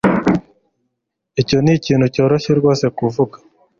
[1.41, 3.35] Icyo ni ikintu cyoroshye rwose kuvuga